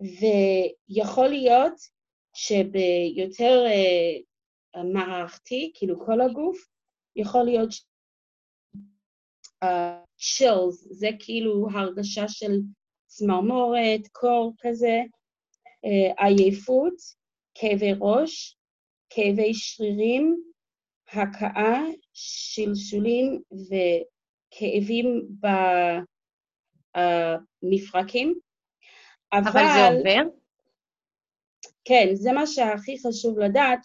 ויכול 0.00 1.28
להיות 1.28 1.74
שביותר 2.34 3.64
uh, 3.66 4.27
מערכתי, 4.84 5.72
כאילו 5.74 6.06
כל 6.06 6.20
הגוף, 6.20 6.58
יכול 7.16 7.42
להיות 7.42 7.70
צ'ילס, 10.16 10.86
uh, 10.86 10.94
זה 10.94 11.08
כאילו 11.18 11.68
הרגשה 11.72 12.28
של 12.28 12.52
צמרמורת, 13.06 14.00
קור 14.12 14.52
כזה, 14.60 15.00
uh, 15.86 16.24
עייפות, 16.24 16.94
כאבי 17.54 17.92
ראש, 18.00 18.56
כאבי 19.10 19.54
שרירים, 19.54 20.42
הקאה, 21.12 21.80
שלשולים 22.12 23.42
וכאבים 23.52 25.28
במפרקים. 27.62 28.38
אבל, 29.32 29.48
אבל 29.50 29.64
זה 29.74 29.88
עובר? 29.88 30.30
כן, 31.84 32.08
זה 32.14 32.32
מה 32.32 32.46
שהכי 32.46 32.96
חשוב 33.06 33.38
לדעת, 33.38 33.80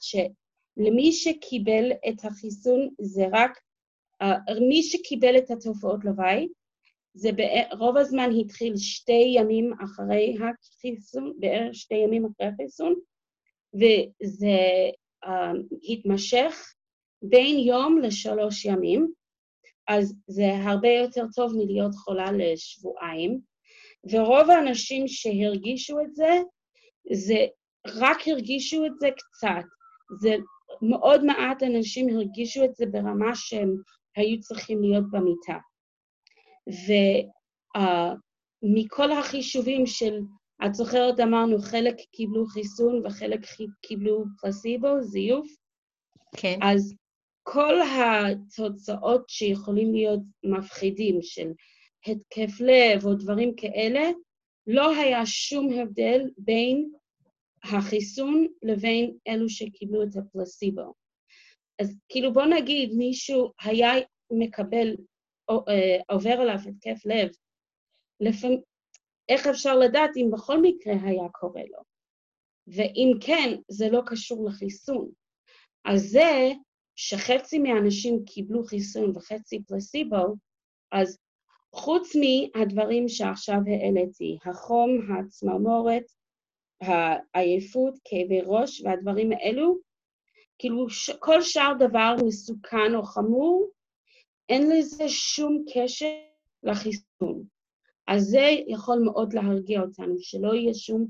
שלמי 0.75 1.11
שקיבל 1.11 1.91
את 2.09 2.25
החיסון 2.25 2.89
זה 3.01 3.25
רק, 3.31 3.59
uh, 4.23 4.53
מי 4.69 4.83
שקיבל 4.83 5.37
את 5.37 5.51
התופעות 5.51 6.05
לוואי, 6.05 6.47
זה 7.13 7.29
רוב 7.71 7.97
הזמן 7.97 8.29
התחיל 8.39 8.77
שתי 8.77 9.33
ימים 9.35 9.73
אחרי 9.83 10.35
החיסון, 10.39 11.33
בערך 11.39 11.75
שתי 11.75 11.95
ימים 11.95 12.25
אחרי 12.25 12.47
החיסון, 12.47 12.93
וזה 13.73 14.57
uh, 15.25 15.29
התמשך 15.89 16.73
בין 17.21 17.59
יום 17.59 17.99
לשלוש 18.01 18.65
ימים, 18.65 19.11
אז 19.87 20.15
זה 20.27 20.55
הרבה 20.55 20.89
יותר 20.89 21.25
טוב 21.35 21.53
מלהיות 21.55 21.95
חולה 21.95 22.31
לשבועיים, 22.31 23.39
ורוב 24.11 24.49
האנשים 24.49 25.07
שהרגישו 25.07 25.99
את 26.01 26.15
זה, 26.15 26.31
זה 27.11 27.45
רק 27.87 28.27
הרגישו 28.27 28.85
את 28.85 28.91
זה 28.99 29.09
קצת. 29.11 29.65
זה 30.19 30.35
מאוד 30.81 31.25
מעט 31.25 31.63
אנשים 31.63 32.09
הרגישו 32.09 32.65
את 32.65 32.75
זה 32.75 32.85
ברמה 32.85 33.35
שהם 33.35 33.75
היו 34.15 34.39
צריכים 34.39 34.81
להיות 34.81 35.03
במיטה. 35.11 35.57
ומכל 38.63 39.11
uh, 39.11 39.13
החישובים 39.13 39.85
של, 39.85 40.19
את 40.65 40.73
זוכרת, 40.73 41.19
אמרנו, 41.19 41.59
חלק 41.59 41.95
קיבלו 42.11 42.45
חיסון 42.45 43.05
וחלק 43.05 43.39
קיבלו 43.81 44.23
פלסיבו, 44.41 45.01
זיוף? 45.01 45.47
כן. 46.37 46.59
אז 46.61 46.95
כל 47.43 47.75
התוצאות 47.81 49.29
שיכולים 49.29 49.93
להיות 49.93 50.19
מפחידים 50.43 51.19
של 51.21 51.51
התקף 52.07 52.59
לב 52.59 53.05
או 53.05 53.13
דברים 53.13 53.55
כאלה, 53.55 54.09
לא 54.67 54.95
היה 54.95 55.25
שום 55.25 55.69
הבדל 55.73 56.29
בין 56.37 56.91
החיסון 57.63 58.47
לבין 58.63 59.17
אלו 59.27 59.49
שקיבלו 59.49 60.03
את 60.03 60.17
הפלסיבו. 60.17 60.93
אז 61.79 61.97
כאילו 62.09 62.33
בוא 62.33 62.45
נגיד 62.45 62.93
מישהו 62.97 63.51
היה 63.61 63.91
מקבל, 64.31 64.95
אה, 65.49 65.97
עובר 66.09 66.31
עליו 66.31 66.57
התקף 66.69 67.05
לב, 67.05 67.29
לפעמים, 68.19 68.61
איך 69.29 69.47
אפשר 69.47 69.77
לדעת 69.77 70.09
אם 70.17 70.29
בכל 70.33 70.61
מקרה 70.61 70.93
היה 71.03 71.29
קורה 71.31 71.61
לו? 71.61 71.79
ואם 72.67 73.11
כן, 73.21 73.55
זה 73.67 73.89
לא 73.89 74.01
קשור 74.05 74.49
לחיסון. 74.49 75.09
אז 75.85 76.01
זה 76.01 76.51
שחצי 76.95 77.59
מהאנשים 77.59 78.25
קיבלו 78.25 78.63
חיסון 78.63 79.11
וחצי 79.15 79.63
פלסיבו, 79.67 80.35
אז 80.91 81.17
חוץ 81.75 82.11
מהדברים 82.15 83.09
שעכשיו 83.09 83.57
העליתי, 83.67 84.37
החום, 84.45 84.89
הצמרמורת, 85.11 86.03
העייפות, 86.85 87.93
כאבי 88.05 88.41
ראש 88.45 88.81
והדברים 88.81 89.31
האלו, 89.31 89.77
כאילו 90.59 90.89
ש- 90.89 91.09
כל 91.19 91.41
שאר 91.41 91.73
דבר 91.79 92.15
מסוכן 92.25 92.95
או 92.95 93.03
חמור, 93.03 93.69
אין 94.49 94.69
לזה 94.71 95.09
שום 95.09 95.63
קשר 95.73 96.13
לחיסון. 96.63 97.43
אז 98.07 98.23
זה 98.23 98.49
יכול 98.67 98.99
מאוד 99.05 99.33
להרגיע 99.33 99.81
אותנו, 99.81 100.15
שלא 100.19 100.53
יהיה 100.53 100.73
שום 100.73 101.05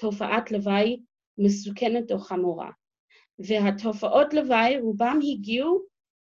תופעת 0.00 0.50
לוואי 0.52 1.00
מסוכנת 1.38 2.12
או 2.12 2.18
חמורה. 2.18 2.70
והתופעות 3.38 4.34
לוואי 4.34 4.78
רובם 4.78 5.18
הגיעו 5.32 5.82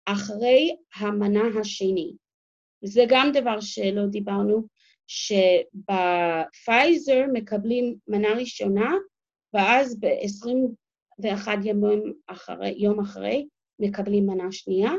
אחרי 0.05 0.75
המנה 0.95 1.59
השני. 1.61 2.13
זה 2.81 3.03
גם 3.09 3.31
דבר 3.33 3.59
שלא 3.59 4.05
דיברנו, 4.05 4.67
שבפייזר 5.11 6.75
מקבלים 7.33 7.95
מנה 8.07 8.33
ראשונה, 8.39 8.93
ואז 9.53 9.99
ב-21 9.99 11.47
יום 11.63 11.83
אחרי, 12.27 12.75
יום 12.77 12.99
אחרי 12.99 13.47
מקבלים 13.79 14.27
מנה 14.27 14.51
שנייה, 14.51 14.91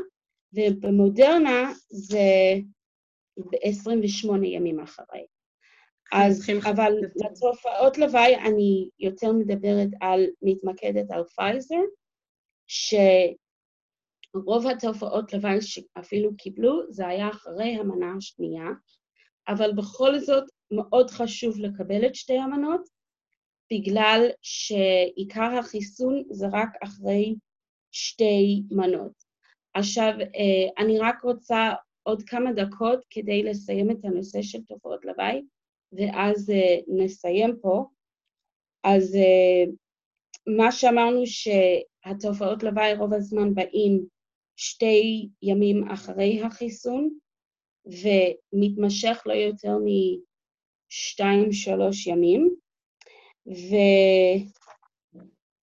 ובמודרנה 0.53 1.73
זה 1.89 2.19
ב-28 3.37 4.45
ימים 4.45 4.79
אחרי. 4.79 5.25
אז, 6.13 6.49
אבל 6.71 6.93
לתופעות 7.15 7.97
לוואי 7.97 8.35
אני 8.35 8.89
יותר 8.99 9.31
מדברת 9.31 9.89
על, 10.01 10.25
מתמקדת 10.41 11.11
על 11.11 11.23
פייזר, 11.23 11.81
שרוב 12.67 13.37
התופעות 14.67 15.33
לוואי 15.33 15.61
שאפילו 15.61 16.37
קיבלו, 16.37 16.81
זה 16.89 17.07
היה 17.07 17.29
אחרי 17.29 17.75
המנה 17.75 18.13
השנייה, 18.17 18.65
אבל 19.47 19.71
בכל 19.71 20.19
זאת 20.19 20.43
מאוד 20.71 21.09
חשוב 21.09 21.59
לקבל 21.59 22.05
את 22.05 22.15
שתי 22.15 22.37
המנות, 22.37 22.89
בגלל 23.73 24.27
שעיקר 24.41 25.57
החיסון 25.59 26.23
זה 26.29 26.45
רק 26.51 26.69
אחרי 26.83 27.35
שתי 27.91 28.63
מנות. 28.71 29.11
עכשיו, 29.73 30.13
אה, 30.19 30.83
אני 30.83 30.99
רק 30.99 31.21
רוצה 31.21 31.73
עוד 32.03 32.23
כמה 32.23 32.53
דקות 32.53 33.05
כדי 33.09 33.43
לסיים 33.43 33.91
את 33.91 34.05
הנושא 34.05 34.41
של 34.41 34.63
תופעות 34.63 35.05
לוואי, 35.05 35.41
ואז 35.91 36.49
אה, 36.49 36.77
נסיים 36.87 37.55
פה. 37.61 37.85
אז 38.83 39.15
אה, 39.15 39.71
מה 40.57 40.71
שאמרנו 40.71 41.21
שהתופעות 41.25 42.63
לוואי 42.63 42.93
רוב 42.95 43.13
הזמן 43.13 43.53
באים 43.53 44.05
שתי 44.55 45.29
ימים 45.41 45.87
אחרי 45.87 46.41
החיסון, 46.43 47.09
ומתמשך 47.85 49.23
לא 49.25 49.33
יותר 49.33 49.77
משתיים-שלוש 50.89 52.07
ימים, 52.07 52.55
ו... 53.47 53.75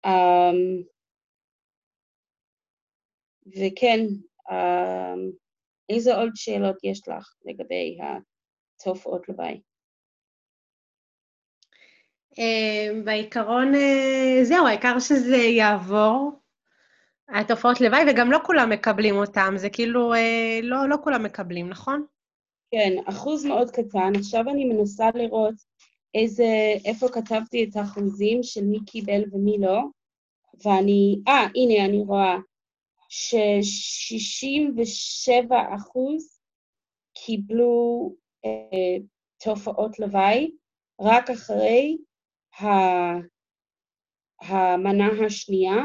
Um, 0.06 0.84
וכן, 3.46 4.00
um, 4.50 5.20
איזה 5.88 6.14
עוד 6.14 6.30
שאלות 6.34 6.76
יש 6.84 7.08
לך 7.08 7.34
לגבי 7.44 7.98
התופעות 8.00 9.28
לוואי? 9.28 9.60
אמ, 12.38 13.04
בעיקרון, 13.04 13.74
אה, 13.74 14.44
זהו, 14.44 14.66
העיקר 14.66 14.98
שזה 14.98 15.36
יעבור, 15.36 16.40
התופעות 17.28 17.80
לוואי, 17.80 18.02
וגם 18.10 18.32
לא 18.32 18.38
כולם 18.44 18.70
מקבלים 18.70 19.16
אותם, 19.16 19.54
זה 19.56 19.70
כאילו, 19.70 20.14
אה, 20.14 20.60
לא, 20.62 20.88
לא 20.88 20.96
כולם 21.04 21.22
מקבלים, 21.22 21.68
נכון? 21.68 22.06
כן, 22.70 22.92
אחוז 23.06 23.46
מאוד 23.46 23.70
קטן. 23.70 24.12
עכשיו 24.18 24.50
אני 24.50 24.64
מנסה 24.64 25.04
לראות 25.14 25.54
איזה, 26.14 26.44
איפה 26.84 27.08
כתבתי 27.08 27.64
את 27.64 27.76
האחוזים 27.76 28.42
של 28.42 28.64
מי 28.64 28.78
קיבל 28.86 29.22
ומי 29.32 29.58
לא, 29.58 29.80
ואני, 30.64 31.18
אה, 31.28 31.46
הנה, 31.54 31.84
אני 31.84 31.98
רואה 31.98 32.36
ש-67 33.08 35.54
אחוז 35.76 36.40
קיבלו 37.14 38.12
אה, 38.44 38.96
תופעות 39.44 39.98
לוואי 39.98 40.50
רק 41.00 41.30
אחרי 41.30 41.96
המנה 44.40 45.08
השנייה, 45.26 45.76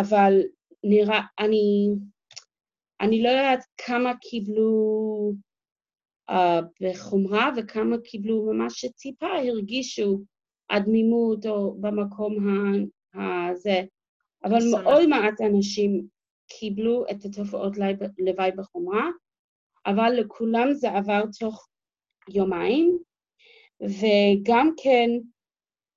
אבל 0.00 0.40
נראה, 0.84 1.20
אני, 1.38 1.88
אני 3.00 3.22
לא 3.22 3.28
יודעת 3.28 3.64
כמה 3.76 4.12
קיבלו 4.20 5.32
uh, 6.30 6.34
בחומרה 6.80 7.50
וכמה 7.56 7.96
קיבלו 7.98 8.52
ממש 8.52 8.80
שטיפה 8.80 9.26
הרגישו 9.26 10.20
הדמימות 10.70 11.46
או 11.46 11.76
במקום 11.80 12.36
הזה, 13.14 13.82
אבל 14.44 14.58
מאוד 14.70 15.06
מעט 15.08 15.40
אנשים 15.40 16.06
קיבלו 16.48 17.04
את 17.10 17.24
התופעות 17.24 17.72
לוואי 18.18 18.52
בחומרה, 18.56 19.08
אבל 19.86 20.12
לכולם 20.16 20.72
זה 20.72 20.90
עבר 20.90 21.22
תוך 21.38 21.68
יומיים, 22.28 22.98
וגם 23.82 24.70
כן 24.82 25.10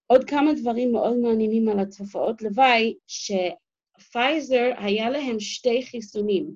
עוד 0.08 0.24
כמה 0.24 0.54
דברים 0.62 0.92
מאוד 0.92 1.18
מעניינים 1.18 1.70
על 1.70 1.80
התופעות 1.80 2.42
לוואי, 2.42 2.96
שפייזר 4.00 4.72
היה 4.78 5.10
להם 5.10 5.40
שתי 5.40 5.86
חיסונים, 5.86 6.56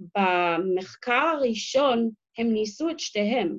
ובמחקר 0.00 1.12
הראשון 1.12 2.10
הם 2.38 2.52
ניסו 2.52 2.90
את 2.90 3.00
שתיהם, 3.00 3.58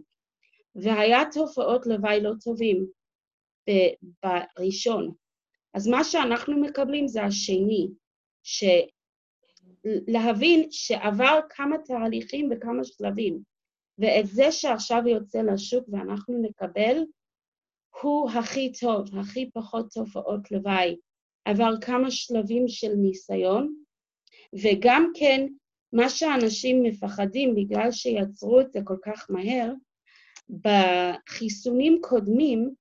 והיה 0.76 1.20
תופעות 1.34 1.86
לוואי 1.86 2.22
לא 2.22 2.32
טובים 2.44 2.86
בראשון. 4.24 5.14
אז 5.74 5.88
מה 5.88 6.04
שאנחנו 6.04 6.62
מקבלים 6.62 7.08
זה 7.08 7.24
השני, 7.24 7.88
להבין 10.08 10.68
שעבר 10.72 11.40
כמה 11.50 11.78
תהליכים 11.78 12.50
וכמה 12.52 12.84
שלבים, 12.84 13.40
ואת 14.00 14.28
זה 14.28 14.52
שעכשיו 14.52 15.08
יוצא 15.08 15.42
לשוק 15.42 15.86
ואנחנו 15.90 16.42
נקבל, 16.42 16.98
הוא 18.02 18.30
הכי 18.32 18.72
טוב, 18.82 19.18
הכי 19.20 19.50
פחות 19.54 19.86
תופעות 19.92 20.52
לוואי. 20.52 20.96
עבר 21.46 21.74
כמה 21.82 22.12
שלבים 22.12 22.68
של 22.68 22.94
ניסיון, 22.96 23.76
וגם 24.64 25.12
כן, 25.14 25.48
מה 25.94 26.10
שאנשים 26.10 26.84
מפחדים 26.84 27.56
בגלל 27.56 27.92
שיצרו 27.92 28.62
את 28.62 28.72
זה 28.72 28.80
כל 28.84 28.98
כך 29.06 29.28
מהר, 29.30 29.74
בחיסונים 30.50 32.00
קודמים, 32.02 32.74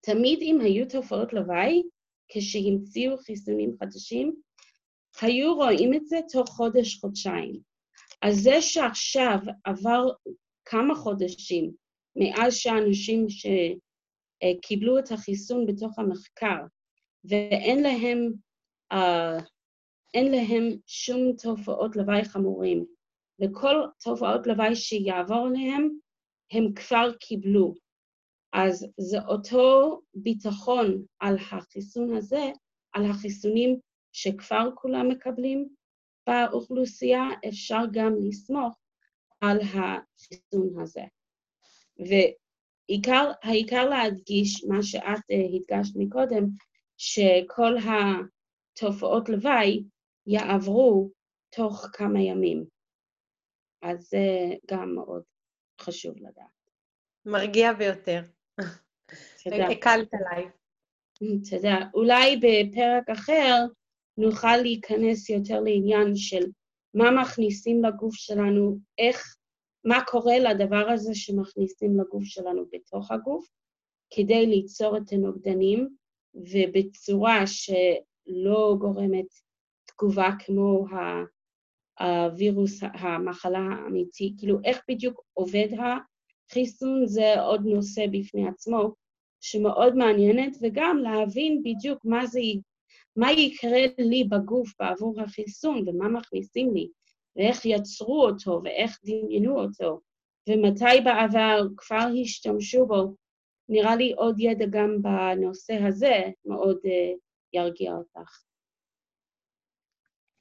תמיד 0.00 0.38
אם 0.42 0.60
היו 0.60 0.88
תופעות 0.88 1.32
לוואי, 1.32 1.82
כשהמציאו 2.28 3.16
חיסונים 3.16 3.74
חדשים, 3.80 4.34
היו 5.20 5.54
רואים 5.54 5.94
את 5.94 6.06
זה 6.06 6.20
תוך 6.32 6.48
חודש-חודשיים. 6.48 7.60
אז 8.22 8.36
זה 8.36 8.62
שעכשיו 8.62 9.38
עבר 9.64 10.06
כמה 10.64 10.94
חודשים 10.94 11.72
מאז 12.16 12.54
שאנשים 12.54 13.26
שקיבלו 13.28 14.98
את 14.98 15.12
החיסון 15.12 15.66
בתוך 15.66 15.98
המחקר, 15.98 16.60
ואין 17.24 17.82
להם, 17.82 18.32
uh, 18.92 19.42
אין 20.14 20.30
להם 20.32 20.76
שום 20.86 21.32
תופעות 21.42 21.96
לוואי 21.96 22.24
חמורים, 22.24 22.84
וכל 23.40 23.86
תופעות 24.00 24.46
לוואי 24.46 24.76
שיעבור 24.76 25.46
עליהם, 25.46 25.88
הם 26.52 26.72
כבר 26.74 27.12
קיבלו. 27.20 27.74
אז 28.52 28.86
זה 29.00 29.18
אותו 29.28 30.00
ביטחון 30.14 31.04
על 31.18 31.36
החיסון 31.36 32.16
הזה, 32.16 32.50
על 32.92 33.10
החיסונים 33.10 33.78
שכבר 34.12 34.70
כולם 34.74 35.08
מקבלים 35.08 35.68
באוכלוסייה, 36.26 37.22
אפשר 37.48 37.80
גם 37.92 38.12
לסמוך 38.28 38.78
על 39.40 39.58
החיסון 39.60 40.80
הזה. 40.82 41.04
והעיקר 41.98 43.88
להדגיש 43.88 44.64
מה 44.64 44.82
שאת 44.82 45.02
uh, 45.02 45.34
הדגשת 45.34 45.96
מקודם, 45.96 46.44
שכל 47.04 47.74
התופעות 47.76 49.28
לוואי 49.28 49.84
יעברו 50.26 51.10
תוך 51.56 51.86
כמה 51.92 52.20
ימים. 52.20 52.64
אז 53.82 54.08
זה 54.08 54.26
גם 54.70 54.94
מאוד 54.94 55.22
חשוב 55.80 56.16
לדעת. 56.16 56.70
מרגיע 57.26 57.72
ביותר. 57.72 58.20
תודה. 59.44 59.68
הקלת 59.68 60.08
עליי. 60.14 60.48
תודה. 61.50 61.76
אולי 61.94 62.36
בפרק 62.36 63.10
אחר 63.10 63.64
נוכל 64.18 64.56
להיכנס 64.56 65.30
יותר 65.30 65.60
לעניין 65.60 66.16
של 66.16 66.44
מה 66.94 67.22
מכניסים 67.22 67.84
לגוף 67.84 68.14
שלנו, 68.14 68.78
איך, 68.98 69.36
מה 69.84 70.04
קורה 70.06 70.38
לדבר 70.38 70.90
הזה 70.90 71.14
שמכניסים 71.14 72.00
לגוף 72.00 72.24
שלנו 72.24 72.64
בתוך 72.72 73.10
הגוף, 73.10 73.46
כדי 74.10 74.46
ליצור 74.46 74.96
את 74.96 75.12
הנוגדנים, 75.12 75.88
ובצורה 76.34 77.46
שלא 77.46 78.76
גורמת 78.78 79.26
תגובה 79.86 80.30
כמו 80.38 80.86
הווירוס, 82.00 82.80
המחלה 82.82 83.58
האמיתית, 83.58 84.34
כאילו 84.38 84.58
איך 84.64 84.80
בדיוק 84.88 85.24
עובד 85.32 85.68
החיסון 85.78 87.06
זה 87.06 87.40
עוד 87.40 87.66
נושא 87.66 88.06
בפני 88.12 88.48
עצמו, 88.48 88.94
שמאוד 89.40 89.96
מעניינת, 89.96 90.56
וגם 90.62 90.98
להבין 90.98 91.62
בדיוק 91.64 92.04
מה 92.04 92.26
זה 92.26 92.40
מה 93.16 93.32
יקרה 93.32 93.80
לי 93.98 94.24
בגוף 94.24 94.74
בעבור 94.78 95.20
החיסון 95.20 95.88
ומה 95.88 96.08
מכניסים 96.08 96.74
לי, 96.74 96.88
ואיך 97.36 97.64
יצרו 97.64 98.26
אותו 98.26 98.60
ואיך 98.64 98.98
דמיינו 99.04 99.60
אותו, 99.60 100.00
ומתי 100.48 101.00
בעבר 101.04 101.66
כבר 101.76 102.06
השתמשו 102.22 102.86
בו 102.86 103.14
נראה 103.68 103.96
לי 103.96 104.12
עוד 104.12 104.36
ידע 104.38 104.64
גם 104.70 105.02
בנושא 105.02 105.74
הזה 105.88 106.14
מאוד 106.44 106.76
uh, 106.76 107.18
ירגיע 107.52 107.92
אותך. 107.92 108.44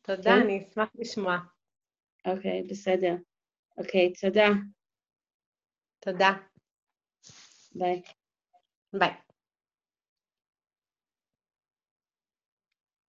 תודה, 0.02 0.24
כן? 0.24 0.42
אני 0.46 0.64
אשמח 0.64 0.90
לשמוע. 0.96 1.38
אוקיי, 2.26 2.62
okay, 2.62 2.70
בסדר. 2.70 3.16
אוקיי, 3.78 4.14
okay, 4.14 4.22
תודה. 4.22 4.48
תודה. 6.00 6.32
ביי. 7.76 8.02
ביי. 8.94 9.12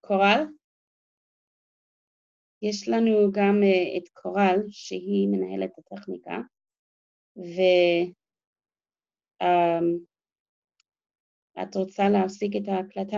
קורל? 0.00 0.44
יש 2.62 2.88
לנו 2.88 3.32
גם 3.32 3.60
uh, 3.62 3.98
את 3.98 4.08
קורל, 4.08 4.58
שהיא 4.68 5.28
מנהלת 5.28 5.78
הטכניקה, 5.78 6.38
ואת 7.36 8.23
um, 9.43 9.99
רוצה 11.75 12.09
להפסיק 12.09 12.55
את 12.55 12.67
ההקלטה? 12.67 13.17